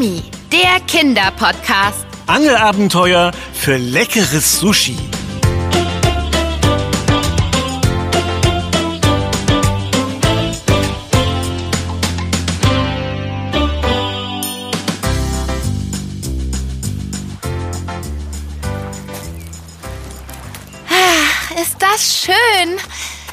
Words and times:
Nami, 0.00 0.22
der 0.50 0.80
Kinderpodcast. 0.86 2.06
Angelabenteuer 2.26 3.32
für 3.52 3.76
leckeres 3.76 4.58
Sushi. 4.58 4.96
Ist 21.60 21.76
das 21.78 22.24
schön? 22.24 22.78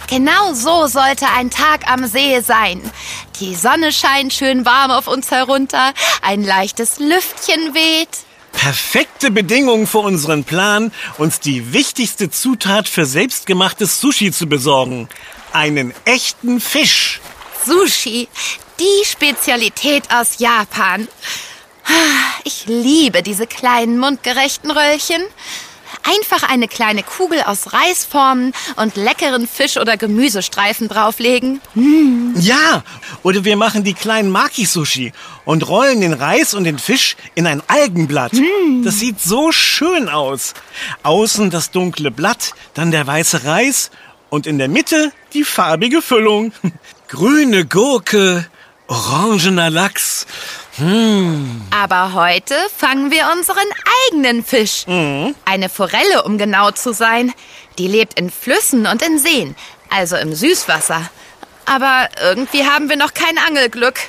Genau 0.10 0.54
so 0.54 0.88
sollte 0.88 1.28
ein 1.34 1.50
Tag 1.50 1.90
am 1.90 2.06
See 2.08 2.42
sein. 2.42 2.82
Die 3.40 3.54
Sonne 3.54 3.92
scheint 3.92 4.34
schön 4.34 4.66
warm 4.66 4.90
auf 4.90 5.08
uns 5.08 5.30
herunter, 5.30 5.94
ein 6.24 6.44
leichtes 6.44 6.98
Lüftchen 6.98 7.76
weht. 7.76 8.10
Perfekte 8.52 9.30
Bedingungen 9.30 9.86
für 9.86 10.00
unseren 10.00 10.44
Plan, 10.44 10.92
uns 11.20 11.40
die 11.40 11.72
wichtigste 11.72 12.32
Zutat 12.32 12.88
für 12.88 13.06
selbstgemachtes 13.06 14.02
Sushi 14.02 14.32
zu 14.32 14.48
besorgen. 14.48 15.08
Einen 15.54 15.94
echten 16.06 16.60
Fisch. 16.60 17.22
Sushi, 17.64 18.28
die 18.80 19.06
Spezialität 19.06 20.06
aus 20.12 20.40
Japan. 20.40 21.08
Ich 22.44 22.66
liebe 22.66 23.22
diese 23.22 23.46
kleinen 23.46 24.00
mundgerechten 24.00 24.72
Röllchen. 24.72 25.22
Einfach 26.04 26.44
eine 26.50 26.68
kleine 26.68 27.04
Kugel 27.04 27.42
aus 27.42 27.74
Reisformen 27.74 28.54
und 28.76 28.96
leckeren 28.96 29.48
Fisch- 29.48 29.78
oder 29.78 29.98
Gemüsestreifen 29.98 30.88
drauflegen. 30.88 31.62
Ja, 32.36 32.84
oder 33.24 33.44
wir 33.46 33.58
machen 33.58 33.84
die 33.84 33.94
kleinen 33.94 34.30
Maki-Sushi 34.30 35.14
und 35.46 35.68
rollen 35.68 36.02
den 36.02 36.14
Reis 36.14 36.54
und 36.54 36.64
den 36.64 36.80
Fisch 36.80 37.16
in 37.36 37.48
ein 37.48 37.62
Algenblatt. 37.68 38.34
Das 38.84 39.00
sieht 39.00 39.20
so 39.20 39.52
schön 39.52 40.10
aus. 40.10 40.54
Außen 41.04 41.50
das 41.50 41.72
dunkle 41.72 42.12
Blatt, 42.12 42.54
dann 42.74 42.92
der 42.92 43.06
weiße 43.06 43.44
Reis 43.46 43.92
und 44.30 44.48
in 44.48 44.58
der 44.58 44.68
Mitte 44.68 45.12
die 45.34 45.44
farbige 45.44 46.02
Füllung. 46.02 46.52
Grüne 47.08 47.66
Gurke, 47.66 48.46
orangener 48.88 49.70
Lachs. 49.70 50.28
Aber 50.80 52.14
heute 52.14 52.56
fangen 52.76 53.10
wir 53.12 53.30
unseren 53.36 53.66
eigenen 54.12 54.44
Fisch. 54.44 54.86
Eine 55.46 55.70
Forelle, 55.70 56.24
um 56.24 56.38
genau 56.38 56.72
zu 56.72 56.94
sein. 56.94 57.34
Die 57.78 57.88
lebt 57.88 58.20
in 58.20 58.30
Flüssen 58.30 58.86
und 58.86 59.02
in 59.02 59.20
Seen, 59.20 59.56
also 59.90 60.18
im 60.18 60.34
Süßwasser. 60.34 61.10
Aber 61.66 62.10
irgendwie 62.22 62.66
haben 62.66 62.90
wir 62.90 62.96
noch 62.98 63.14
kein 63.14 63.38
Angelglück. 63.38 64.00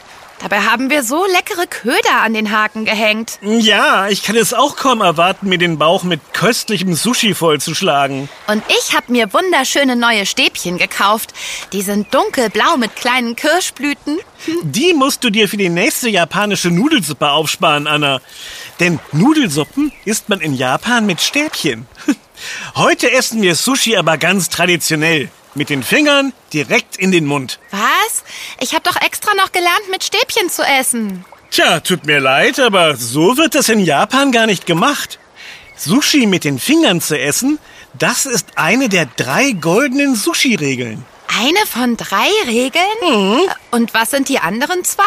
Dabei 0.41 0.61
haben 0.61 0.89
wir 0.89 1.03
so 1.03 1.27
leckere 1.27 1.67
Köder 1.67 2.23
an 2.23 2.33
den 2.33 2.53
Haken 2.53 2.85
gehängt. 2.85 3.39
Ja, 3.43 4.09
ich 4.09 4.23
kann 4.23 4.37
es 4.37 4.55
auch 4.55 4.77
kaum 4.77 5.01
erwarten, 5.01 5.49
mir 5.49 5.59
den 5.59 5.79
Bauch 5.79 6.05
mit 6.05 6.21
köstlichem 6.33 6.95
Sushi 6.95 7.35
vollzuschlagen. 7.35 8.29
Und 8.47 8.63
ich 8.69 8.95
habe 8.97 9.11
mir 9.11 9.33
wunderschöne 9.33 9.97
neue 9.97 10.27
Stäbchen 10.27 10.79
gekauft. 10.79 11.35
Die 11.73 11.83
sind 11.83 12.15
dunkelblau 12.15 12.77
mit 12.77 12.95
kleinen 12.95 13.35
Kirschblüten. 13.35 14.19
Die 14.63 14.95
musst 14.95 15.25
du 15.25 15.31
dir 15.31 15.49
für 15.49 15.57
die 15.57 15.69
nächste 15.69 16.09
japanische 16.09 16.71
Nudelsuppe 16.71 17.31
aufsparen, 17.31 17.87
Anna. 17.87 18.21
Denn 18.79 19.01
Nudelsuppen 19.11 19.93
isst 20.05 20.29
man 20.29 20.41
in 20.41 20.55
Japan 20.55 21.07
mit 21.07 21.21
Stäbchen. 21.21 21.87
Heute 22.77 23.11
essen 23.11 23.43
wir 23.43 23.57
Sushi 23.57 23.97
aber 23.97 24.17
ganz 24.17 24.49
traditionell. 24.49 25.31
Mit 25.59 25.71
den 25.71 25.83
Fingern 25.83 26.33
direkt 26.53 26.97
in 26.99 27.11
den 27.11 27.27
Mund. 27.27 27.59
Was? 27.73 28.23
Ich 28.61 28.75
habe 28.75 28.85
doch 28.85 28.95
extra 29.03 29.35
noch 29.35 29.51
gelernt, 29.51 29.91
mit 29.91 30.05
Stäbchen 30.05 30.49
zu 30.49 30.63
essen. 30.63 31.25
Tja, 31.51 31.81
tut 31.81 32.07
mir 32.07 32.21
leid, 32.21 32.61
aber 32.61 32.95
so 32.95 33.37
wird 33.37 33.57
das 33.57 33.69
in 33.69 33.81
Japan 33.81 34.31
gar 34.31 34.47
nicht 34.47 34.67
gemacht. 34.67 35.19
Sushi 35.75 36.27
mit 36.27 36.45
den 36.45 36.61
Fingern 36.61 37.01
zu 37.01 37.19
essen, 37.19 37.59
das 37.99 38.25
ist 38.25 38.51
eine 38.55 38.89
der 38.89 39.07
drei 39.07 39.51
goldenen 39.51 40.15
Sushi-Regeln. 40.15 41.05
Eine 41.27 41.67
von 41.67 41.97
drei 41.97 42.29
Regeln? 42.47 43.51
Und 43.73 43.95
was 43.95 44.13
sind 44.13 44.29
die 44.29 44.39
anderen 44.39 44.85
zwei? 44.85 45.03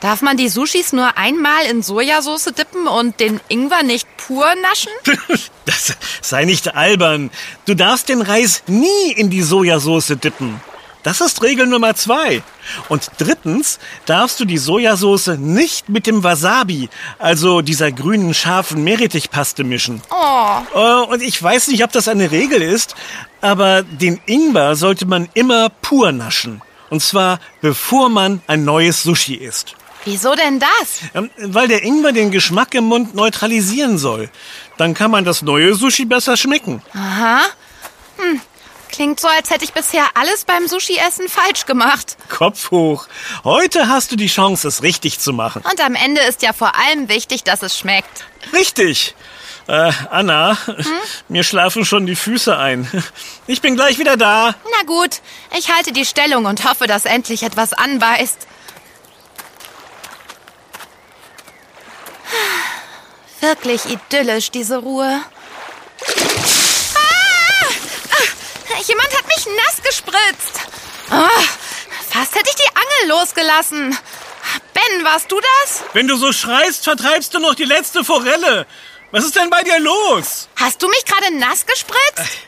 Darf 0.00 0.22
man 0.22 0.36
die 0.36 0.48
Sushis 0.48 0.92
nur 0.92 1.16
einmal 1.18 1.64
in 1.66 1.82
Sojasauce 1.82 2.52
dippen 2.56 2.86
und 2.86 3.18
den 3.18 3.40
Ingwer 3.48 3.82
nicht 3.82 4.06
pur 4.16 4.46
naschen? 4.62 4.92
Das 5.64 5.92
sei 6.22 6.46
nicht 6.46 6.74
albern. 6.76 7.30
Du 7.66 7.74
darfst 7.74 8.08
den 8.08 8.22
Reis 8.22 8.62
nie 8.68 9.12
in 9.14 9.28
die 9.28 9.42
Sojasauce 9.42 10.14
dippen. 10.22 10.62
Das 11.02 11.20
ist 11.20 11.42
Regel 11.42 11.66
Nummer 11.66 11.94
zwei. 11.94 12.42
Und 12.88 13.10
drittens 13.18 13.78
darfst 14.06 14.40
du 14.40 14.46
die 14.46 14.56
Sojasauce 14.56 15.36
nicht 15.38 15.90
mit 15.90 16.06
dem 16.06 16.24
Wasabi, 16.24 16.88
also 17.18 17.60
dieser 17.60 17.92
grünen 17.92 18.32
scharfen 18.32 18.82
Meerrettichpaste 18.82 19.62
mischen. 19.62 20.00
Oh, 20.10 20.58
Äh, 20.74 21.12
Und 21.12 21.22
ich 21.22 21.40
weiß 21.42 21.68
nicht, 21.68 21.84
ob 21.84 21.92
das 21.92 22.08
eine 22.08 22.30
Regel 22.30 22.62
ist, 22.62 22.94
aber 23.42 23.82
den 23.82 24.20
Ingwer 24.26 24.74
sollte 24.74 25.04
man 25.06 25.28
immer 25.34 25.68
pur 25.68 26.12
naschen. 26.12 26.62
Und 26.88 27.02
zwar 27.02 27.40
bevor 27.60 28.08
man 28.08 28.40
ein 28.46 28.64
neues 28.64 29.02
Sushi 29.02 29.34
isst. 29.34 29.76
Wieso 30.04 30.34
denn 30.34 30.60
das? 30.60 31.00
Ähm, 31.14 31.30
Weil 31.38 31.68
der 31.68 31.82
Ingwer 31.82 32.12
den 32.12 32.30
Geschmack 32.30 32.74
im 32.74 32.84
Mund 32.84 33.14
neutralisieren 33.14 33.98
soll. 33.98 34.30
Dann 34.76 34.94
kann 34.94 35.10
man 35.10 35.24
das 35.24 35.42
neue 35.42 35.74
Sushi 35.74 36.04
besser 36.04 36.36
schmecken. 36.36 36.82
Aha. 36.94 37.40
Hm. 38.18 38.40
Klingt 38.90 39.20
so, 39.20 39.28
als 39.28 39.50
hätte 39.50 39.64
ich 39.64 39.72
bisher 39.72 40.06
alles 40.14 40.44
beim 40.44 40.66
Sushi-Essen 40.66 41.28
falsch 41.28 41.66
gemacht. 41.66 42.16
Kopf 42.28 42.70
hoch. 42.70 43.06
Heute 43.44 43.88
hast 43.88 44.10
du 44.12 44.16
die 44.16 44.28
Chance, 44.28 44.66
es 44.66 44.82
richtig 44.82 45.20
zu 45.20 45.32
machen. 45.32 45.62
Und 45.70 45.80
am 45.84 45.94
Ende 45.94 46.22
ist 46.22 46.42
ja 46.42 46.52
vor 46.52 46.72
allem 46.74 47.08
wichtig, 47.08 47.44
dass 47.44 47.62
es 47.62 47.78
schmeckt. 47.78 48.24
Richtig. 48.52 49.14
Äh, 49.66 49.92
Anna, 50.10 50.56
mir 51.28 51.44
schlafen 51.44 51.84
schon 51.84 52.06
die 52.06 52.16
Füße 52.16 52.56
ein. 52.56 52.90
Ich 53.46 53.60
bin 53.60 53.76
gleich 53.76 53.98
wieder 53.98 54.16
da. 54.16 54.54
Na 54.64 54.86
gut, 54.86 55.20
ich 55.58 55.70
halte 55.70 55.92
die 55.92 56.06
Stellung 56.06 56.46
und 56.46 56.68
hoffe, 56.68 56.86
dass 56.86 57.04
endlich 57.04 57.42
etwas 57.42 57.74
anbeißt. 57.74 58.46
Wirklich 63.40 63.86
idyllisch, 63.86 64.50
diese 64.50 64.78
Ruhe. 64.78 65.22
Ah! 66.94 67.66
Ah! 68.10 68.80
Jemand 68.86 69.16
hat 69.16 69.26
mich 69.28 69.46
nass 69.56 69.82
gespritzt. 69.82 70.60
Ah! 71.10 71.28
Fast 72.10 72.34
hätte 72.34 72.50
ich 72.50 72.56
die 72.56 72.68
Angel 72.74 73.18
losgelassen. 73.18 73.96
Ben, 74.74 75.04
warst 75.04 75.30
du 75.30 75.40
das? 75.40 75.84
Wenn 75.92 76.08
du 76.08 76.16
so 76.16 76.32
schreist, 76.32 76.84
vertreibst 76.84 77.34
du 77.34 77.38
noch 77.38 77.54
die 77.54 77.64
letzte 77.64 78.04
Forelle. 78.04 78.66
Was 79.10 79.24
ist 79.24 79.36
denn 79.36 79.50
bei 79.50 79.62
dir 79.62 79.78
los? 79.78 80.48
Hast 80.56 80.82
du 80.82 80.88
mich 80.88 81.04
gerade 81.04 81.34
nass 81.36 81.64
gespritzt? 81.66 82.38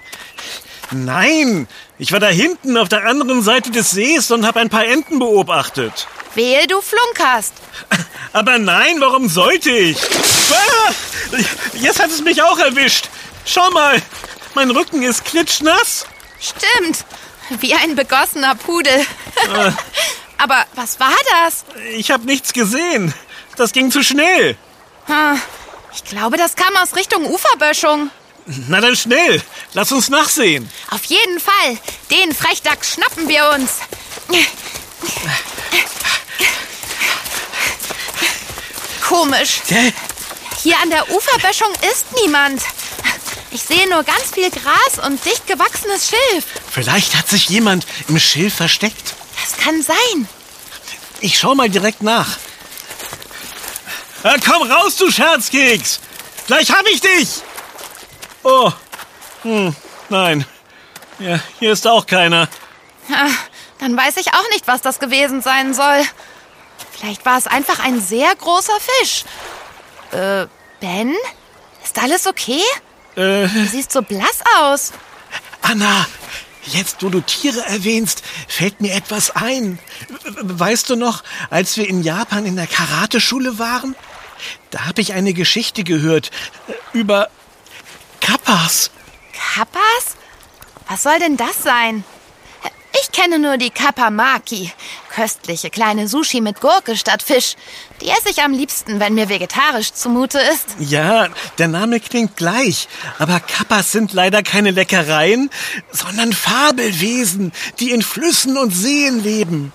Nein, 0.91 1.69
ich 1.99 2.13
war 2.13 2.21
da 2.21 2.29
hinten 2.29 2.77
auf 2.77 2.89
der 2.89 3.05
anderen 3.05 3.43
Seite 3.43 3.71
des 3.71 3.91
Sees 3.91 4.31
und 4.31 4.47
habe 4.47 4.61
ein 4.61 4.71
paar 4.71 4.85
Enten 4.87 5.19
beobachtet. 5.19 6.09
Wehe, 6.35 6.67
du 6.67 6.81
flunkerst. 6.81 7.55
Aber 8.33 8.59
nein, 8.59 9.01
warum 9.01 9.29
sollte 9.29 9.71
ich? 9.71 9.99
Ah, 10.53 10.93
jetzt 11.75 12.01
hat 12.01 12.11
es 12.11 12.21
mich 12.23 12.43
auch 12.43 12.59
erwischt. 12.59 13.09
Schau 13.45 13.69
mal, 13.71 14.01
mein 14.55 14.71
Rücken 14.71 15.03
ist 15.03 15.25
klitschnass. 15.25 16.07
Stimmt, 16.41 17.05
wie 17.61 17.75
ein 17.75 17.97
begossener 17.97 18.55
Pudel. 18.55 19.05
Aber 20.39 20.65
was 20.75 20.99
war 21.01 21.13
das? 21.45 21.65
Ich 21.97 22.11
habe 22.11 22.25
nichts 22.27 22.53
gesehen. 22.53 23.13
Das 23.57 23.73
ging 23.73 23.91
zu 23.91 24.03
schnell. 24.03 24.57
Ah, 25.09 25.35
Ich 25.93 26.05
glaube, 26.05 26.37
das 26.37 26.55
kam 26.57 26.75
aus 26.77 26.95
Richtung 26.97 27.27
Uferböschung. 27.27 28.11
Na 28.69 28.81
dann 28.81 28.97
schnell, 28.97 29.43
lass 29.75 29.93
uns 29.93 30.09
nachsehen. 30.09 30.71
Auf 30.91 31.05
jeden 31.05 31.41
Fall. 31.41 31.79
Den 32.11 32.35
Frechdachs 32.35 32.95
schnappen 32.95 33.29
wir 33.29 33.51
uns. 33.55 33.79
Komisch. 39.11 39.61
Hä? 39.69 39.93
Hier 40.63 40.77
an 40.81 40.91
der 40.91 41.11
Uferböschung 41.11 41.73
ist 41.91 42.07
niemand. 42.23 42.63
Ich 43.51 43.63
sehe 43.65 43.89
nur 43.89 44.05
ganz 44.05 44.31
viel 44.33 44.49
Gras 44.51 45.05
und 45.05 45.25
dicht 45.25 45.47
gewachsenes 45.49 46.09
Schilf. 46.09 46.45
Vielleicht 46.71 47.17
hat 47.17 47.29
sich 47.29 47.49
jemand 47.49 47.85
im 48.07 48.21
Schilf 48.21 48.55
versteckt. 48.55 49.15
Das 49.43 49.57
kann 49.65 49.83
sein. 49.83 50.29
Ich 51.21 51.39
schau 51.39 51.57
mal 51.57 51.69
direkt 51.69 52.03
nach. 52.03 52.39
Ah, 54.23 54.37
komm 54.45 54.71
raus, 54.71 54.97
du 54.97 55.11
Scherzkeks! 55.11 55.99
Gleich 56.47 56.71
hab 56.71 56.87
ich 56.87 57.01
dich! 57.01 57.29
Oh, 58.45 58.71
hm, 59.43 59.75
nein. 60.09 60.45
Ja, 61.19 61.41
hier 61.59 61.73
ist 61.73 61.87
auch 61.87 62.07
keiner. 62.07 62.49
Ah, 63.11 63.29
Dann 63.81 63.97
weiß 63.97 64.19
ich 64.19 64.29
auch 64.35 64.49
nicht, 64.53 64.67
was 64.69 64.83
das 64.83 64.99
gewesen 65.01 65.43
sein 65.43 65.75
soll. 65.75 66.03
Vielleicht 67.01 67.25
war 67.25 67.39
es 67.39 67.47
einfach 67.47 67.79
ein 67.81 68.01
sehr 68.01 68.35
großer 68.37 68.79
Fisch. 68.81 69.25
Äh, 70.13 70.47
Ben? 70.81 71.15
Ist 71.83 71.99
alles 71.99 72.27
okay? 72.27 72.61
Äh, 73.17 73.49
Du 73.49 73.67
siehst 73.67 73.91
so 73.93 74.03
blass 74.03 74.41
aus. 74.59 74.93
Anna, 75.63 76.07
jetzt 76.67 77.03
wo 77.03 77.09
du 77.09 77.21
Tiere 77.21 77.61
erwähnst, 77.67 78.23
fällt 78.49 78.81
mir 78.81 78.95
etwas 78.95 79.31
ein. 79.31 79.79
Weißt 80.43 80.91
du 80.91 80.97
noch, 80.97 81.23
als 81.49 81.77
wir 81.77 81.89
in 81.89 82.03
Japan 82.03 82.45
in 82.45 82.57
der 82.57 82.67
Karateschule 82.67 83.59
waren? 83.59 83.97
Da 84.71 84.87
habe 84.87 85.01
ich 85.01 85.13
eine 85.15 85.33
Geschichte 85.33 85.85
gehört 85.85 86.31
äh, 86.69 86.73
über 86.93 87.29
Kappas. 88.21 88.91
Kappas? 89.55 90.17
Was 90.89 91.03
soll 91.03 91.19
denn 91.19 91.37
das 91.37 91.63
sein? 91.63 92.05
Ich 93.13 93.21
kenne 93.21 93.41
nur 93.41 93.57
die 93.57 93.71
Kappa-Maki. 93.71 94.71
Köstliche 95.13 95.69
kleine 95.69 96.07
Sushi 96.07 96.41
mit 96.41 96.61
Gurke 96.61 96.97
statt 96.97 97.25
Fisch. 97.25 97.57
Die 98.01 98.09
esse 98.09 98.31
ich 98.31 98.41
am 98.41 98.53
liebsten, 98.53 99.01
wenn 99.01 99.15
mir 99.15 99.29
vegetarisch 99.29 99.93
zumute 99.93 100.39
ist. 100.39 100.77
Ja, 100.79 101.27
der 101.59 101.67
Name 101.67 101.99
klingt 101.99 102.37
gleich. 102.37 102.87
Aber 103.19 103.41
Kappas 103.41 103.91
sind 103.91 104.13
leider 104.13 104.45
keine 104.45 104.71
Leckereien, 104.71 105.51
sondern 105.91 106.33
Fabelwesen, 106.33 107.51
die 107.81 107.91
in 107.91 108.03
Flüssen 108.03 108.57
und 108.57 108.71
Seen 108.71 109.25
leben. 109.25 109.73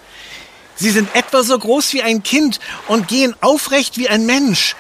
Sie 0.77 0.91
sind 0.91 1.13
etwa 1.13 1.43
so 1.43 1.59
groß 1.59 1.91
wie 1.91 2.03
ein 2.03 2.23
Kind 2.23 2.61
und 2.87 3.09
gehen 3.09 3.35
aufrecht 3.41 3.97
wie 3.97 4.07
ein 4.07 4.25
Mensch, 4.25 4.77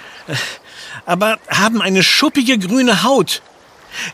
aber 1.05 1.39
haben 1.49 1.81
eine 1.81 2.03
schuppige 2.03 2.57
grüne 2.57 3.03
Haut. 3.03 3.41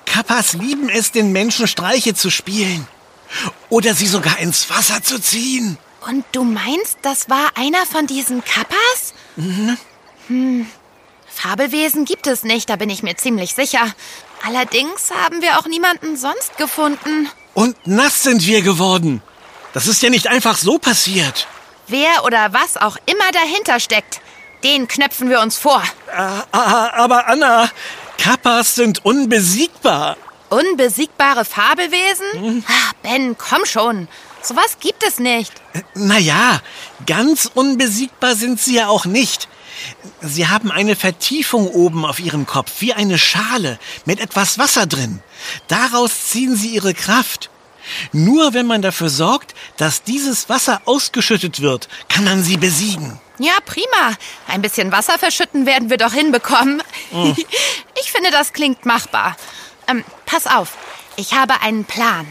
Kappas 0.05 0.53
lieben 0.53 0.89
es, 0.89 1.11
den 1.11 1.31
Menschen 1.31 1.67
Streiche 1.67 2.15
zu 2.15 2.31
spielen 2.31 2.88
oder 3.69 3.94
sie 3.94 4.07
sogar 4.07 4.39
ins 4.39 4.69
Wasser 4.69 5.01
zu 5.04 5.19
ziehen. 5.19 5.78
Und 6.07 6.25
du 6.31 6.44
meinst, 6.44 6.98
das 7.04 7.30
war 7.30 7.51
einer 7.56 7.86
von 7.86 8.07
diesen 8.07 8.44
Kappas? 8.44 9.13
Mhm. 9.36 9.78
Hm. 10.28 10.68
Fabelwesen 11.28 12.06
gibt 12.06 12.28
es 12.28 12.44
nicht, 12.44 12.69
da 12.69 12.75
bin 12.75 12.89
ich 12.89 13.04
mir 13.04 13.16
ziemlich 13.16 13.54
sicher. 13.54 13.94
Allerdings 14.45 15.12
haben 15.12 15.42
wir 15.42 15.60
auch 15.60 15.66
niemanden 15.66 16.18
sonst 16.18 16.57
gefunden. 16.57 17.30
Und 17.54 17.75
nass 17.86 18.24
sind 18.24 18.45
wir 18.45 18.62
geworden. 18.62 19.22
Das 19.74 19.88
ist 19.88 20.01
ja 20.01 20.10
nicht 20.10 20.27
einfach 20.27 20.57
so 20.57 20.77
passiert. 20.80 21.48
Wer 21.88 22.25
oder 22.25 22.54
was 22.54 22.77
auch 22.77 22.98
immer 23.06 23.31
dahinter 23.31 23.80
steckt, 23.80 24.22
den 24.63 24.88
knöpfen 24.88 25.30
wir 25.30 25.42
uns 25.42 25.57
vor. 25.57 25.81
Ah, 26.13 26.44
ah, 26.51 26.89
aber 26.94 27.27
Anna, 27.27 27.69
Kappas 28.18 28.75
sind 28.75 29.04
unbesiegbar. 29.06 30.18
Unbesiegbare 30.51 31.45
Fabelwesen? 31.45 32.25
Mhm. 32.36 32.63
Ach, 32.68 32.94
ben, 33.01 33.38
komm 33.38 33.65
schon. 33.65 34.07
Sowas 34.44 34.77
gibt 34.80 35.03
es 35.07 35.18
nicht. 35.18 35.53
Naja, 35.95 36.62
ganz 37.06 37.50
unbesiegbar 37.53 38.36
sind 38.36 38.59
sie 38.59 38.75
ja 38.75 38.89
auch 38.89 39.06
nicht. 39.06 39.48
Sie 40.21 40.48
haben 40.48 40.69
eine 40.69 40.95
Vertiefung 40.95 41.68
oben 41.68 42.06
auf 42.06 42.19
ihrem 42.19 42.45
Kopf, 42.45 42.71
wie 42.80 42.94
eine 42.94 43.18
Schale 43.18 43.80
mit 44.06 44.19
etwas 44.19 44.59
Wasser 44.59 44.86
drin. 44.88 45.21
Daraus 45.68 46.27
ziehen 46.27 46.56
sie 46.56 46.69
ihre 46.69 46.94
Kraft. 46.94 47.50
Nur 48.12 48.53
wenn 48.53 48.68
man 48.68 48.81
dafür 48.81 49.09
sorgt, 49.09 49.56
dass 49.77 50.03
dieses 50.03 50.50
Wasser 50.50 50.81
ausgeschüttet 50.86 51.62
wird, 51.62 51.88
kann 52.09 52.25
man 52.25 52.44
sie 52.44 52.57
besiegen. 52.57 53.19
Ja, 53.39 53.53
prima. 53.65 54.15
Ein 54.48 54.62
bisschen 54.62 54.92
Wasser 54.92 55.18
verschütten 55.18 55.65
werden 55.65 55.89
wir 55.89 55.98
doch 55.98 56.13
hinbekommen. 56.13 56.83
Oh. 57.13 57.33
Ich 58.03 58.12
finde, 58.12 58.31
das 58.31 58.51
klingt 58.51 58.86
machbar. 58.86 59.38
Ähm, 59.88 60.03
pass 60.31 60.48
auf, 60.48 60.78
ich 61.18 61.33
habe 61.33 61.62
einen 61.62 61.83
Plan. 61.83 62.25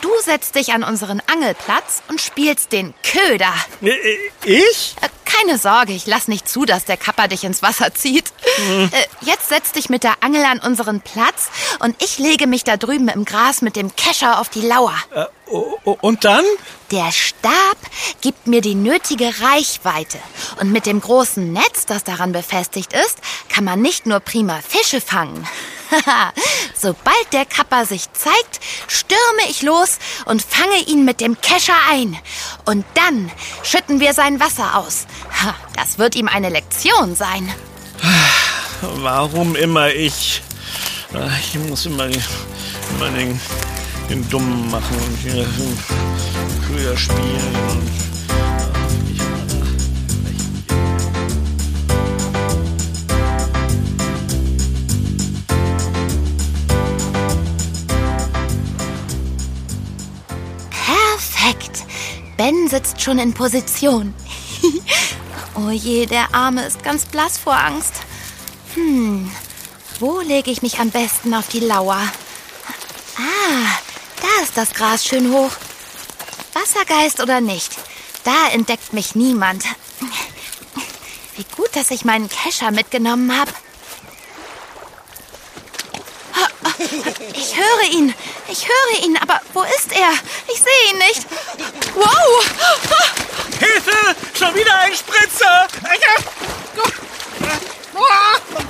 Du 0.00 0.10
setzt 0.22 0.54
dich 0.54 0.72
an 0.72 0.84
unseren 0.84 1.22
Angelplatz 1.32 2.02
und 2.08 2.20
spielst 2.20 2.72
den 2.72 2.94
Köder. 3.02 3.52
Äh, 3.82 3.90
äh, 3.90 4.18
ich? 4.44 4.94
Äh, 5.00 5.08
keine 5.24 5.58
Sorge, 5.58 5.92
ich 5.92 6.06
lass 6.06 6.26
nicht 6.26 6.48
zu, 6.48 6.64
dass 6.64 6.84
der 6.84 6.96
Kapper 6.96 7.28
dich 7.28 7.44
ins 7.44 7.62
Wasser 7.62 7.94
zieht. 7.94 8.32
Mhm. 8.58 8.90
Jetzt 9.20 9.48
setz 9.48 9.72
dich 9.72 9.88
mit 9.88 10.02
der 10.02 10.14
Angel 10.20 10.44
an 10.44 10.58
unseren 10.60 11.00
Platz 11.00 11.48
und 11.80 12.00
ich 12.02 12.18
lege 12.18 12.46
mich 12.46 12.64
da 12.64 12.76
drüben 12.76 13.08
im 13.08 13.24
Gras 13.24 13.62
mit 13.62 13.76
dem 13.76 13.94
Kescher 13.94 14.40
auf 14.40 14.48
die 14.48 14.62
Lauer. 14.62 14.94
Äh, 15.14 15.26
und 15.48 16.24
dann? 16.24 16.44
Der 16.90 17.12
Stab 17.12 17.78
gibt 18.20 18.46
mir 18.46 18.60
die 18.60 18.74
nötige 18.74 19.32
Reichweite. 19.40 20.18
Und 20.60 20.72
mit 20.72 20.86
dem 20.86 21.00
großen 21.00 21.52
Netz, 21.52 21.86
das 21.86 22.04
daran 22.04 22.32
befestigt 22.32 22.92
ist, 22.92 23.18
kann 23.48 23.64
man 23.64 23.80
nicht 23.80 24.06
nur 24.06 24.20
prima 24.20 24.60
Fische 24.66 25.00
fangen. 25.00 25.46
Sobald 26.80 27.32
der 27.32 27.44
Kapper 27.44 27.84
sich 27.84 28.12
zeigt, 28.12 28.60
stürme 28.86 29.50
ich 29.50 29.62
los 29.62 29.98
und 30.26 30.42
fange 30.42 30.78
ihn 30.86 31.04
mit 31.04 31.20
dem 31.20 31.40
Kescher 31.40 31.76
ein. 31.90 32.16
Und 32.66 32.84
dann 32.94 33.30
schütten 33.62 33.98
wir 34.00 34.14
sein 34.14 34.38
Wasser 34.38 34.76
aus. 34.76 35.06
Das 35.76 35.98
wird 35.98 36.14
ihm 36.14 36.28
eine 36.28 36.50
Lektion 36.50 37.16
sein. 37.16 37.52
Warum 38.80 39.56
immer 39.56 39.90
ich? 39.90 40.42
Ich 41.40 41.58
muss 41.68 41.86
immer, 41.86 42.04
immer 42.06 43.10
den, 43.16 43.40
den 44.08 44.28
Dummen 44.28 44.70
machen 44.70 44.96
und 44.96 45.16
hier 45.16 45.46
Köder 46.66 46.96
spielen. 46.96 48.07
Ben 62.48 62.66
sitzt 62.66 63.02
schon 63.02 63.18
in 63.18 63.34
Position. 63.34 64.14
oh 65.54 65.68
je, 65.68 66.06
der 66.06 66.34
Arme 66.34 66.64
ist 66.64 66.82
ganz 66.82 67.04
blass 67.04 67.36
vor 67.36 67.52
Angst. 67.54 67.92
Hm, 68.72 69.30
wo 70.00 70.20
lege 70.20 70.50
ich 70.50 70.62
mich 70.62 70.78
am 70.78 70.88
besten 70.88 71.34
auf 71.34 71.48
die 71.48 71.60
Lauer? 71.60 72.00
Ah, 73.18 73.78
da 74.22 74.42
ist 74.42 74.56
das 74.56 74.70
Gras 74.72 75.04
schön 75.04 75.30
hoch. 75.30 75.50
Wassergeist 76.54 77.20
oder 77.20 77.42
nicht, 77.42 77.76
da 78.24 78.48
entdeckt 78.54 78.94
mich 78.94 79.14
niemand. 79.14 79.64
Wie 81.36 81.44
gut, 81.54 81.76
dass 81.76 81.90
ich 81.90 82.06
meinen 82.06 82.30
Kescher 82.30 82.70
mitgenommen 82.70 83.38
habe. 83.38 83.52
Ich 86.78 87.56
höre 87.56 87.82
ihn. 87.90 88.14
Ich 88.48 88.66
höre 88.68 89.04
ihn, 89.04 89.16
aber 89.18 89.40
wo 89.52 89.62
ist 89.62 89.92
er? 89.92 90.12
Ich 90.46 90.60
sehe 90.60 90.92
ihn 90.92 90.98
nicht. 90.98 91.26
Wow! 91.94 92.46
Hilfe! 93.58 94.16
Schon 94.38 94.54
wieder 94.54 94.78
ein 94.78 94.94
Spritzer! 94.94 95.66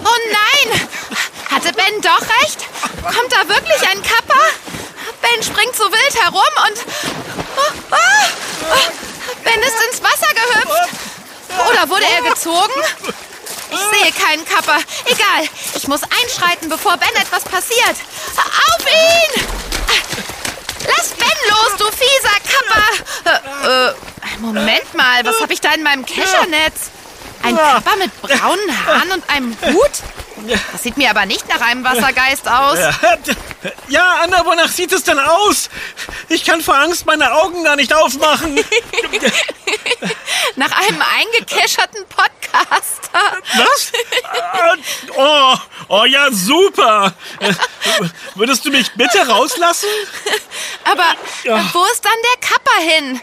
Oh 0.05 0.19
nein! 0.33 0.89
Hatte 1.51 1.73
Ben 1.73 2.01
doch 2.01 2.21
recht? 2.41 2.61
Kommt 3.03 3.33
da 3.33 3.49
wirklich 3.49 3.89
ein 3.91 4.03
Kapper? 4.03 4.41
Ben 5.21 5.43
springt 5.43 5.77
so 5.77 5.85
wild 5.85 6.23
herum 6.23 6.53
und... 6.67 6.79
Oh, 7.57 7.73
oh, 7.91 8.27
ben 9.45 9.63
ist 9.63 9.83
ins 9.91 10.03
Wasser 10.03 10.33
gehüpft. 10.35 10.89
Oder 11.71 11.89
wurde 11.89 12.07
er 12.07 12.23
gezogen? 12.31 12.73
Ich 13.71 13.79
sehe 13.79 14.13
keinen 14.13 14.45
Kapper. 14.45 14.79
Egal, 15.05 15.49
ich 15.79 15.87
muss 15.87 16.01
einschreiten, 16.03 16.69
bevor 16.69 16.97
Ben 16.97 17.09
etwas 17.15 17.45
passiert. 17.45 17.97
Auf 18.37 18.87
ihn! 18.87 19.45
Lass 20.87 21.11
Ben 21.11 21.29
los, 21.49 21.77
du 21.79 21.85
fieser 21.93 22.37
Kapper! 22.45 23.63
Äh, 23.65 23.91
äh, 23.91 23.95
Moment 24.41 24.95
mal, 24.95 25.25
was 25.25 25.41
habe 25.41 25.53
ich 25.53 25.61
da 25.61 25.73
in 25.75 25.85
meinem 25.85 26.05
Keschernetz? 26.05 26.91
Ein 27.45 27.57
Kapper 27.57 27.97
mit 27.97 28.23
braunen 28.23 28.87
Haaren 28.87 29.13
und 29.13 29.31
einem 29.31 29.57
Hut? 29.63 29.91
Das 30.73 30.83
sieht 30.83 30.97
mir 30.97 31.11
aber 31.11 31.27
nicht 31.27 31.49
nach 31.49 31.61
einem 31.61 31.85
Wassergeist 31.85 32.49
aus. 32.49 32.79
Ja, 33.89 34.21
Anna, 34.23 34.45
wonach 34.45 34.69
sieht 34.69 34.93
es 34.93 35.03
denn 35.03 35.19
aus? 35.19 35.69
Ich 36.29 36.45
kann 36.45 36.63
vor 36.63 36.77
Angst 36.77 37.07
meine 37.07 37.33
Augen 37.33 37.65
gar 37.65 37.77
nicht 37.77 37.93
aufmachen. 37.93 38.55
nach 40.57 40.71
einem 40.71 41.03
eingekescherten 41.03 42.05
Podcaster. 42.07 43.43
Was? 43.57 43.93
Oh, 45.17 45.57
oh 45.89 46.05
ja, 46.05 46.31
super. 46.31 47.13
Würdest 48.35 48.65
du 48.65 48.71
mich 48.71 48.93
bitte 48.93 49.27
rauslassen? 49.27 49.89
Aber 50.85 51.15
wo 51.73 51.85
ist 51.87 52.05
dann 52.05 52.13
der 52.33 52.49
Kapper 52.49 52.81
hin? 52.81 53.21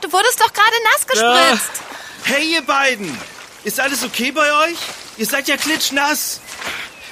Du 0.00 0.12
wurdest 0.12 0.40
doch 0.40 0.52
gerade 0.52 0.76
nass 0.92 1.06
gespritzt. 1.06 1.82
Hey, 2.24 2.54
ihr 2.54 2.62
beiden. 2.62 3.18
Ist 3.64 3.80
alles 3.80 4.04
okay 4.04 4.32
bei 4.32 4.52
euch? 4.68 4.76
Ihr 5.16 5.26
seid 5.26 5.48
ja 5.48 5.56
klitschnass. 5.56 6.40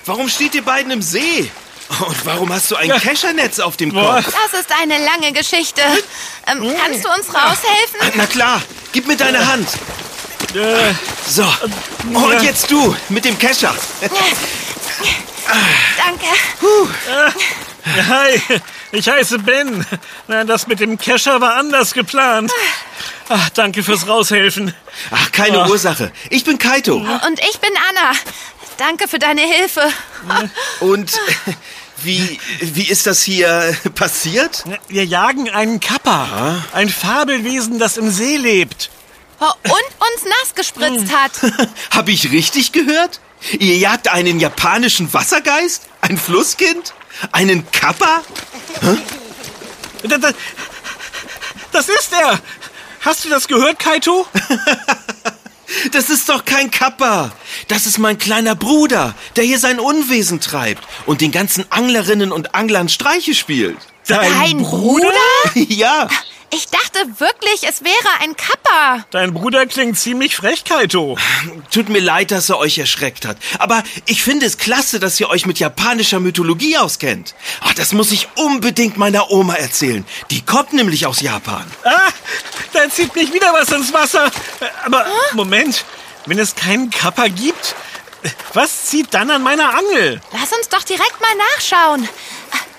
Warum 0.04 0.28
steht 0.28 0.54
ihr 0.54 0.64
beiden 0.64 0.92
im 0.92 1.02
See? 1.02 1.50
Und 1.88 2.26
warum 2.26 2.52
hast 2.52 2.70
du 2.70 2.76
ein 2.76 2.90
Keschernetz 3.00 3.58
auf 3.60 3.76
dem 3.76 3.92
Kopf? 3.92 4.24
Das 4.50 4.60
ist 4.60 4.70
eine 4.80 4.98
lange 5.04 5.32
Geschichte. 5.32 5.82
Ähm, 6.46 6.74
kannst 6.82 7.04
du 7.04 7.08
uns 7.08 7.28
raushelfen? 7.28 8.12
Na 8.14 8.26
klar, 8.26 8.60
gib 8.92 9.06
mir 9.06 9.16
deine 9.16 9.46
Hand. 9.46 9.68
So, 11.28 11.44
und 12.12 12.42
jetzt 12.42 12.70
du 12.70 12.94
mit 13.08 13.24
dem 13.24 13.38
Kescher. 13.38 13.74
Danke. 15.96 16.26
Hi, 18.08 18.40
ich 18.92 19.08
heiße 19.08 19.38
Ben. 19.40 19.86
Das 20.26 20.66
mit 20.66 20.80
dem 20.80 20.98
Kescher 20.98 21.40
war 21.40 21.54
anders 21.54 21.94
geplant. 21.94 22.50
Ach, 23.28 23.48
danke 23.50 23.82
fürs 23.82 24.06
Raushelfen. 24.08 24.74
Ach, 25.10 25.32
keine 25.32 25.62
Ach. 25.62 25.68
Ursache. 25.68 26.12
Ich 26.30 26.44
bin 26.44 26.58
Kaito. 26.58 26.96
Und 26.96 27.40
ich 27.40 27.58
bin 27.58 27.70
Anna. 27.88 28.12
Danke 28.78 29.08
für 29.08 29.18
deine 29.18 29.40
Hilfe. 29.42 29.82
Und 30.80 31.12
wie, 32.02 32.38
wie 32.60 32.84
ist 32.84 33.06
das 33.06 33.22
hier 33.22 33.76
passiert? 33.94 34.64
Wir 34.88 35.04
jagen 35.04 35.48
einen 35.50 35.80
Kappa. 35.80 36.62
Ein 36.72 36.88
Fabelwesen, 36.88 37.78
das 37.78 37.96
im 37.96 38.10
See 38.10 38.36
lebt. 38.36 38.90
Oh, 39.40 39.44
und 39.64 39.72
uns 39.72 40.24
nass 40.24 40.54
gespritzt 40.54 41.12
hat. 41.14 41.32
Hab 41.90 42.08
ich 42.08 42.30
richtig 42.32 42.72
gehört? 42.72 43.20
Ihr 43.58 43.76
jagt 43.76 44.08
einen 44.08 44.40
japanischen 44.40 45.12
Wassergeist? 45.12 45.88
Ein 46.00 46.16
Flusskind? 46.18 46.94
Einen 47.32 47.70
Kappa? 47.70 48.22
Da- 50.02 50.18
da- 50.18 50.32
Das 51.72 51.88
ist 51.88 52.12
er! 52.12 52.38
Hast 53.00 53.24
du 53.24 53.28
das 53.28 53.46
gehört, 53.46 53.78
Kaito? 53.78 54.26
Das 55.92 56.10
ist 56.10 56.28
doch 56.28 56.44
kein 56.44 56.70
Kappa. 56.70 57.32
Das 57.68 57.86
ist 57.86 57.98
mein 57.98 58.18
kleiner 58.18 58.54
Bruder, 58.54 59.14
der 59.36 59.44
hier 59.44 59.58
sein 59.58 59.80
Unwesen 59.80 60.40
treibt 60.40 60.82
und 61.06 61.20
den 61.20 61.32
ganzen 61.32 61.70
Anglerinnen 61.70 62.32
und 62.32 62.54
Anglern 62.54 62.88
Streiche 62.88 63.34
spielt. 63.34 63.78
Dein 64.06 64.58
Bruder? 64.58 65.10
ja, 65.54 66.08
Ich 66.50 66.68
dachte 66.68 67.00
wirklich, 67.18 67.68
es 67.68 67.82
wäre 67.82 68.08
ein 68.22 68.36
Kappa. 68.36 69.04
Dein 69.10 69.34
Bruder 69.34 69.66
klingt 69.66 69.98
ziemlich 69.98 70.36
frech, 70.36 70.62
Kaito. 70.64 71.18
tut 71.72 71.88
mir 71.88 72.00
leid, 72.00 72.30
dass 72.30 72.48
er 72.48 72.58
euch 72.58 72.78
erschreckt 72.78 73.26
hat. 73.26 73.36
Aber 73.58 73.82
ich 74.06 74.22
finde 74.22 74.46
es 74.46 74.56
klasse, 74.56 75.00
dass 75.00 75.18
ihr 75.18 75.28
euch 75.28 75.44
mit 75.44 75.58
japanischer 75.58 76.20
Mythologie 76.20 76.78
auskennt. 76.78 77.34
Ach, 77.60 77.74
das 77.74 77.92
muss 77.92 78.12
ich 78.12 78.28
unbedingt 78.36 78.96
meiner 78.96 79.30
Oma 79.32 79.54
erzählen. 79.54 80.06
Die 80.30 80.40
kommt 80.42 80.72
nämlich 80.72 81.04
aus 81.06 81.20
Japan. 81.20 81.66
Ah, 81.84 82.10
da 82.86 82.94
zieht 82.94 83.14
mich 83.14 83.32
wieder 83.32 83.52
was 83.52 83.70
ins 83.70 83.92
Wasser. 83.92 84.26
Äh, 84.60 84.66
Aber 84.84 85.06
Moment, 85.32 85.84
wenn 86.26 86.38
es 86.38 86.54
keinen 86.54 86.90
Kappa 86.90 87.28
gibt, 87.28 87.74
äh, 88.22 88.30
was 88.54 88.86
zieht 88.86 89.12
dann 89.12 89.30
an 89.30 89.42
meiner 89.42 89.74
Angel? 89.74 90.20
Lass 90.32 90.52
uns 90.52 90.68
doch 90.68 90.82
direkt 90.82 91.20
mal 91.20 91.34
nachschauen. 91.56 92.08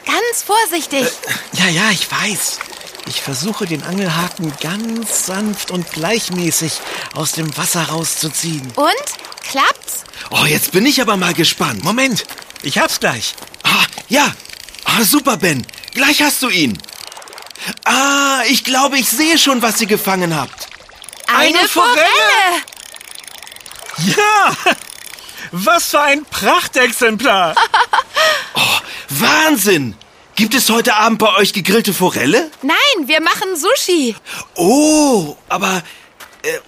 Ganz 0.06 0.44
vorsichtig. 0.46 1.06
Ja, 1.54 1.68
ja, 1.68 1.92
ich 1.92 2.10
weiß. 2.10 2.60
Ich 3.08 3.22
versuche 3.22 3.66
den 3.66 3.84
Angelhaken 3.84 4.54
ganz 4.62 5.26
sanft 5.26 5.72
und 5.72 5.92
gleichmäßig 5.92 6.74
aus 7.14 7.34
dem 7.34 7.56
Wasser 7.58 7.84
rauszuziehen. 7.84 8.72
Und? 8.76 8.94
Klappt's? 9.50 10.04
Oh, 10.30 10.46
jetzt 10.46 10.72
bin 10.72 10.86
ich 10.86 11.02
aber 11.02 11.18
mal 11.18 11.34
gespannt. 11.34 11.84
Moment, 11.84 12.26
ich 12.64 12.78
hab's 12.78 13.00
gleich. 13.00 13.36
Ah, 13.64 13.86
ja. 14.10 14.34
Ah, 14.86 15.04
super, 15.04 15.38
Ben. 15.38 15.66
Gleich 15.94 16.22
hast 16.22 16.42
du 16.42 16.50
ihn. 16.50 16.78
Ah, 17.84 18.42
ich 18.48 18.64
glaube, 18.64 18.98
ich 18.98 19.10
sehe 19.10 19.38
schon, 19.38 19.62
was 19.62 19.82
ihr 19.82 19.88
gefangen 19.88 20.36
habt. 20.36 20.68
Eine, 21.28 21.60
Eine 21.60 21.68
Forelle. 21.68 21.98
Forelle. 23.96 24.16
Ja! 24.16 24.56
Was 25.52 25.90
für 25.92 26.02
ein 26.02 26.26
Prachtexemplar! 26.26 27.56
Wahnsinn! 29.10 29.96
Gibt 30.36 30.54
es 30.54 30.70
heute 30.70 30.96
Abend 30.96 31.18
bei 31.18 31.34
euch 31.36 31.52
gegrillte 31.52 31.94
Forelle? 31.94 32.52
Nein, 32.62 33.08
wir 33.08 33.22
machen 33.22 33.56
Sushi. 33.56 34.16
Oh, 34.54 35.36
aber 35.50 35.82
äh, 36.44 36.60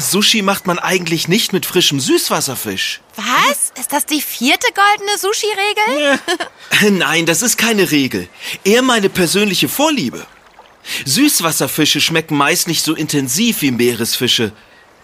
Sushi 0.00 0.42
macht 0.42 0.66
man 0.68 0.78
eigentlich 0.78 1.26
nicht 1.26 1.52
mit 1.52 1.66
frischem 1.66 1.98
Süßwasserfisch. 1.98 3.00
Was? 3.16 3.72
Ist 3.80 3.92
das 3.92 4.06
die 4.06 4.20
vierte 4.22 4.68
goldene 4.72 5.18
Sushi-Regel? 5.18 6.20
Nein, 6.98 7.26
das 7.26 7.42
ist 7.42 7.58
keine 7.58 7.90
Regel. 7.90 8.28
Eher 8.62 8.82
meine 8.82 9.08
persönliche 9.08 9.68
Vorliebe. 9.68 10.24
Süßwasserfische 11.04 12.00
schmecken 12.00 12.36
meist 12.36 12.68
nicht 12.68 12.84
so 12.84 12.94
intensiv 12.94 13.62
wie 13.62 13.70
Meeresfische. 13.70 14.52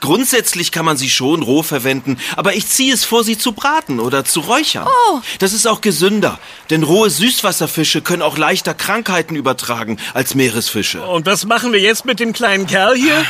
Grundsätzlich 0.03 0.73
kann 0.73 0.85
man 0.85 0.97
sie 0.97 1.09
schon 1.09 1.45
roh 1.45 1.63
verwenden, 1.63 2.19
aber 2.35 2.57
ich 2.57 2.67
ziehe 2.67 2.93
es 2.93 3.05
vor, 3.05 3.23
sie 3.23 3.39
zu 3.39 3.53
braten 3.53 4.01
oder 4.01 4.25
zu 4.25 4.41
räuchern. 4.41 4.89
Oh. 4.89 5.21
Das 5.39 5.53
ist 5.53 5.65
auch 5.65 5.81
gesünder, 5.81 6.41
denn 6.71 6.83
rohe 6.83 7.09
Süßwasserfische 7.09 8.03
können 8.03 8.21
auch 8.21 8.37
leichter 8.37 8.75
Krankheiten 8.75 9.37
übertragen 9.37 9.99
als 10.13 10.35
Meeresfische. 10.35 11.03
Und 11.03 11.25
was 11.27 11.45
machen 11.45 11.73
wir 11.73 11.79
jetzt 11.79 12.05
mit 12.05 12.19
dem 12.19 12.33
kleinen 12.33 12.67
Kerl 12.67 12.97
hier? 12.97 13.25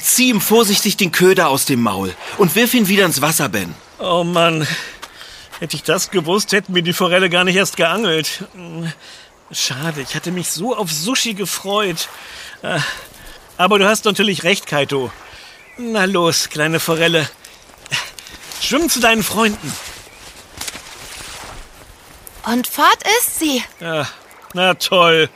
Zieh 0.00 0.30
ihm 0.30 0.40
vorsichtig 0.40 0.96
den 0.96 1.12
Köder 1.12 1.50
aus 1.50 1.66
dem 1.66 1.82
Maul 1.82 2.14
und 2.38 2.56
wirf 2.56 2.72
ihn 2.72 2.88
wieder 2.88 3.04
ins 3.04 3.20
Wasser, 3.20 3.50
Ben. 3.50 3.74
Oh 3.98 4.24
Mann, 4.24 4.66
hätte 5.60 5.76
ich 5.76 5.82
das 5.82 6.10
gewusst, 6.10 6.52
hätten 6.52 6.74
wir 6.74 6.82
die 6.82 6.94
Forelle 6.94 7.28
gar 7.28 7.44
nicht 7.44 7.56
erst 7.56 7.76
geangelt. 7.76 8.44
Schade, 9.50 10.00
ich 10.00 10.14
hatte 10.14 10.30
mich 10.32 10.48
so 10.50 10.76
auf 10.76 10.90
Sushi 10.90 11.34
gefreut. 11.34 12.08
Äh, 12.62 12.78
Aber 13.56 13.78
du 13.78 13.86
hast 13.86 14.04
natürlich 14.04 14.42
recht, 14.42 14.66
Kaito. 14.66 15.12
Na 15.76 16.04
los, 16.04 16.48
kleine 16.48 16.80
Forelle. 16.80 17.28
Schwimm 18.60 18.88
zu 18.88 19.00
deinen 19.00 19.22
Freunden. 19.22 19.72
Und 22.44 22.66
fort 22.66 22.98
ist 23.18 23.38
sie. 23.38 23.62
Ja, 23.80 24.08
na 24.54 24.74
toll. 24.74 25.28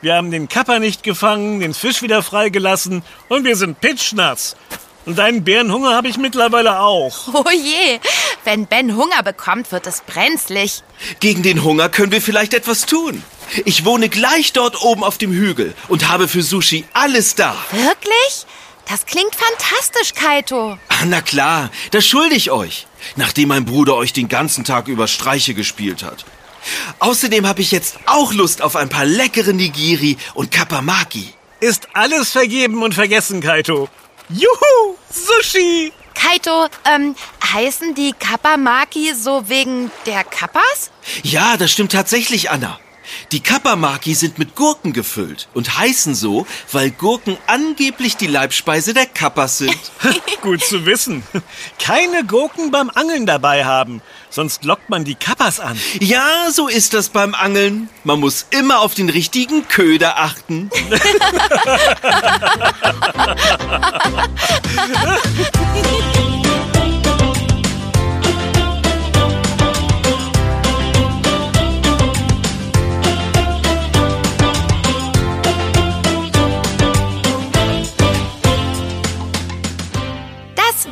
Wir 0.00 0.14
haben 0.14 0.30
den 0.30 0.48
Kapper 0.48 0.78
nicht 0.78 1.02
gefangen, 1.02 1.60
den 1.60 1.74
Fisch 1.74 2.02
wieder 2.02 2.22
freigelassen 2.22 3.02
und 3.28 3.44
wir 3.44 3.56
sind 3.56 3.80
pitschnass. 3.80 4.56
Und 5.06 5.18
deinen 5.18 5.44
Bärenhunger 5.44 5.94
habe 5.94 6.08
ich 6.08 6.18
mittlerweile 6.18 6.80
auch. 6.80 7.28
Oh 7.32 7.50
je, 7.50 8.00
wenn 8.44 8.66
Ben 8.66 8.96
Hunger 8.96 9.22
bekommt, 9.22 9.70
wird 9.70 9.86
es 9.86 10.00
brenzlig. 10.00 10.82
Gegen 11.20 11.42
den 11.42 11.62
Hunger 11.62 11.88
können 11.88 12.10
wir 12.10 12.20
vielleicht 12.20 12.54
etwas 12.54 12.86
tun. 12.86 13.22
Ich 13.64 13.84
wohne 13.84 14.08
gleich 14.08 14.52
dort 14.52 14.82
oben 14.82 15.04
auf 15.04 15.18
dem 15.18 15.32
Hügel 15.32 15.74
und 15.88 16.08
habe 16.08 16.26
für 16.26 16.42
Sushi 16.42 16.84
alles 16.92 17.36
da. 17.36 17.54
Wirklich? 17.70 18.46
Das 18.88 19.06
klingt 19.06 19.34
fantastisch, 19.36 20.14
Kaito. 20.14 20.78
Ah, 20.88 21.04
na 21.06 21.20
klar, 21.20 21.70
das 21.90 22.06
schulde 22.06 22.34
ich 22.34 22.50
euch, 22.50 22.86
nachdem 23.16 23.48
mein 23.48 23.64
Bruder 23.64 23.94
euch 23.94 24.12
den 24.12 24.28
ganzen 24.28 24.64
Tag 24.64 24.88
über 24.88 25.06
Streiche 25.06 25.54
gespielt 25.54 26.02
hat. 26.02 26.24
Außerdem 26.98 27.46
habe 27.46 27.62
ich 27.62 27.70
jetzt 27.70 27.98
auch 28.06 28.32
Lust 28.32 28.62
auf 28.62 28.74
ein 28.74 28.88
paar 28.88 29.04
leckere 29.04 29.52
Nigiri 29.52 30.16
und 30.34 30.50
Kapamaki. 30.50 31.32
Ist 31.60 31.88
alles 31.92 32.30
vergeben 32.32 32.82
und 32.82 32.94
vergessen, 32.94 33.40
Kaito. 33.40 33.88
Juhu, 34.28 34.96
Sushi! 35.08 35.92
Kaito, 36.14 36.66
ähm, 36.84 37.14
heißen 37.52 37.94
die 37.94 38.12
Kappamaki 38.12 39.14
so 39.14 39.48
wegen 39.48 39.90
der 40.06 40.24
Kappas? 40.24 40.90
Ja, 41.22 41.56
das 41.56 41.70
stimmt 41.70 41.92
tatsächlich, 41.92 42.50
Anna. 42.50 42.80
Die 43.32 43.40
Kapamaki 43.40 44.14
sind 44.14 44.38
mit 44.38 44.54
Gurken 44.54 44.92
gefüllt 44.92 45.48
und 45.54 45.78
heißen 45.78 46.14
so, 46.14 46.46
weil 46.72 46.90
Gurken 46.90 47.36
angeblich 47.46 48.16
die 48.16 48.26
Leibspeise 48.26 48.94
der 48.94 49.06
Kappas 49.06 49.58
sind. 49.58 49.76
Gut 50.42 50.64
zu 50.64 50.86
wissen. 50.86 51.22
Keine 51.78 52.24
Gurken 52.24 52.70
beim 52.70 52.90
Angeln 52.90 53.26
dabei 53.26 53.64
haben, 53.64 54.02
sonst 54.30 54.64
lockt 54.64 54.90
man 54.90 55.04
die 55.04 55.14
Kappas 55.14 55.60
an. 55.60 55.78
Ja, 56.00 56.50
so 56.52 56.68
ist 56.68 56.94
das 56.94 57.08
beim 57.08 57.34
Angeln. 57.34 57.88
Man 58.04 58.20
muss 58.20 58.46
immer 58.50 58.80
auf 58.80 58.94
den 58.94 59.08
richtigen 59.08 59.66
Köder 59.68 60.18
achten. 60.18 60.70